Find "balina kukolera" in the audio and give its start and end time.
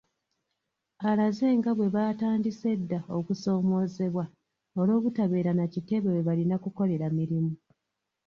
6.27-7.07